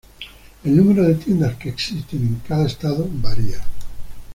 El 0.63 0.75
número 0.77 1.03
de 1.03 1.13
tiendas 1.13 1.57
que 1.57 1.69
existe 1.69 2.17
en 2.17 2.41
cada 2.47 2.65
estado 2.65 3.07
varía. 3.07 3.63